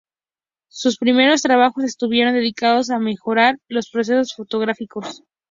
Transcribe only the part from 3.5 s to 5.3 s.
los procesos fotográficos.